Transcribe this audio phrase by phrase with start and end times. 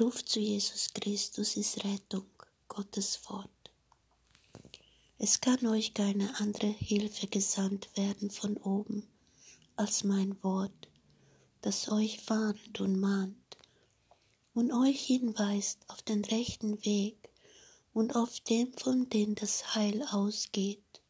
[0.00, 2.26] Ruf zu Jesus Christus ist Rettung,
[2.68, 3.50] Gottes Wort.
[5.18, 9.08] Es kann euch keine andere Hilfe gesandt werden von oben
[9.74, 10.88] als mein Wort,
[11.62, 13.56] das euch warnt und mahnt
[14.54, 17.30] und euch hinweist auf den rechten Weg
[17.92, 21.00] und auf dem, von dem das Heil ausgeht,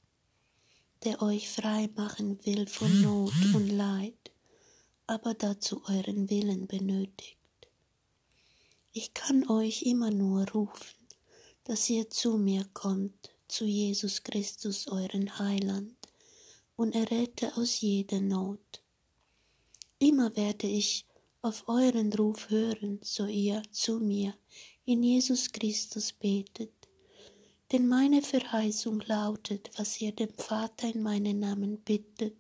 [1.04, 4.30] der euch frei machen will von Not und Leid,
[5.06, 7.37] aber dazu euren Willen benötigt.
[8.92, 10.96] Ich kann euch immer nur rufen,
[11.64, 15.94] dass ihr zu mir kommt zu Jesus Christus, euren Heiland,
[16.76, 18.82] und errette aus jeder Not.
[19.98, 21.06] Immer werde ich
[21.42, 24.34] auf euren Ruf hören, so ihr zu mir
[24.84, 26.72] in Jesus Christus betet.
[27.72, 32.36] Denn meine Verheißung lautet, was ihr dem Vater in meinen Namen bittet,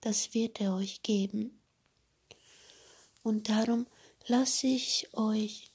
[0.00, 1.60] das wird er euch geben.
[3.22, 3.86] Und darum
[4.26, 5.70] lasse ich euch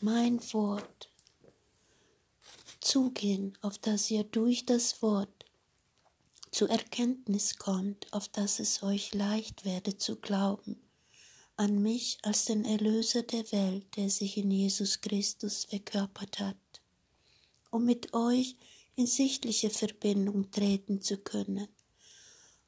[0.00, 1.10] mein Wort
[2.80, 5.46] zugehen, auf das ihr durch das Wort
[6.50, 10.80] zur Erkenntnis kommt, auf das es euch leicht werde zu glauben,
[11.56, 16.56] an mich als den Erlöser der Welt, der sich in Jesus Christus verkörpert hat,
[17.70, 18.56] um mit euch
[18.96, 21.68] in sichtliche Verbindung treten zu können,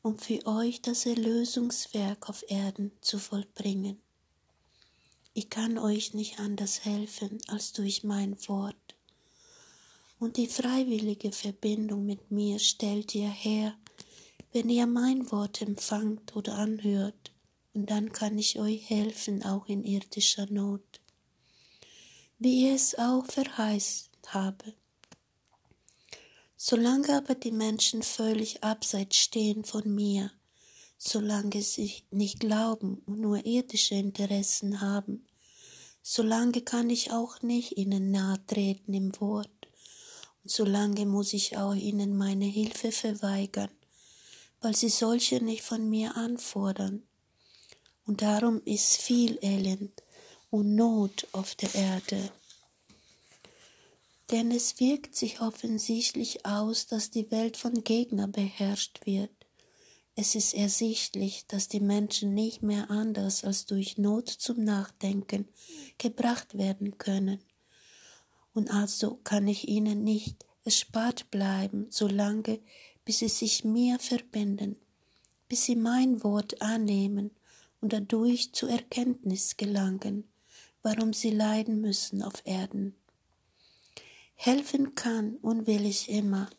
[0.03, 4.01] um für euch das Erlösungswerk auf Erden zu vollbringen.
[5.35, 8.97] Ich kann euch nicht anders helfen als durch mein Wort.
[10.19, 13.77] Und die freiwillige Verbindung mit mir stellt ihr her,
[14.53, 17.33] wenn ihr mein Wort empfangt oder anhört,
[17.75, 21.01] und dann kann ich euch helfen, auch in irdischer Not,
[22.39, 24.75] wie ich es auch verheißen habe.
[26.57, 30.33] Solange aber die Menschen völlig abseits stehen von mir,
[30.99, 35.27] solange sie nicht glauben und nur irdische Interessen haben,
[36.03, 39.49] solange kann ich auch nicht ihnen nahe treten im Wort
[40.51, 43.71] solange muss ich auch ihnen meine Hilfe verweigern,
[44.61, 47.03] weil sie solche nicht von mir anfordern.
[48.07, 50.03] Und darum ist viel Elend
[50.51, 52.33] und Not auf der Erde.
[54.31, 59.31] Denn es wirkt sich offensichtlich aus, dass die Welt von Gegnern beherrscht wird.
[60.21, 65.47] Es ist ersichtlich, dass die Menschen nicht mehr anders als durch Not zum Nachdenken
[65.97, 67.39] gebracht werden können
[68.53, 72.59] und also kann ich ihnen nicht erspart bleiben, solange
[73.05, 74.75] bis sie sich mir verbinden,
[75.49, 77.31] bis sie mein Wort annehmen
[77.81, 80.25] und dadurch zur Erkenntnis gelangen,
[80.83, 82.97] warum sie leiden müssen auf Erden.
[84.35, 86.51] Helfen kann und will ich immer,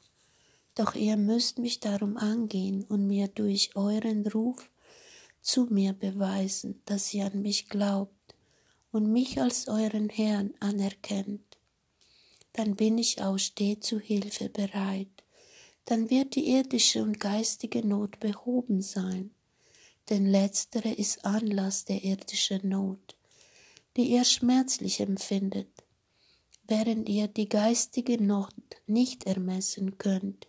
[0.79, 4.71] doch ihr müsst mich darum angehen und mir durch euren Ruf
[5.41, 8.33] zu mir beweisen, dass ihr an mich glaubt
[8.93, 11.57] und mich als euren Herrn anerkennt.
[12.53, 15.09] Dann bin ich auch stets zu Hilfe bereit.
[15.83, 19.31] Dann wird die irdische und geistige Not behoben sein,
[20.09, 23.17] denn letztere ist Anlass der irdischen Not,
[23.97, 25.83] die ihr schmerzlich empfindet,
[26.69, 28.55] während ihr die geistige Not
[28.87, 30.48] nicht ermessen könnt,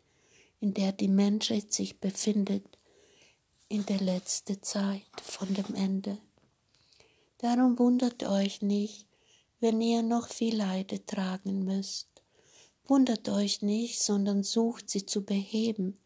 [0.61, 2.65] in der die Menschheit sich befindet
[3.69, 6.19] in der letzten Zeit von dem Ende.
[7.39, 9.07] Darum wundert euch nicht,
[9.61, 12.09] wenn ihr noch viel Leide tragen müsst.
[12.85, 15.97] Wundert euch nicht, sondern sucht sie zu beheben,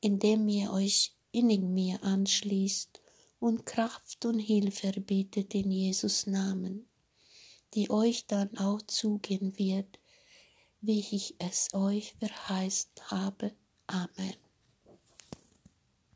[0.00, 3.00] indem ihr euch innig mir anschließt
[3.38, 6.88] und Kraft und Hilfe erbietet in Jesus Namen,
[7.74, 9.98] die euch dann auch zugehen wird,
[10.80, 13.52] wie ich es euch verheißen habe.
[13.88, 14.47] Ampe.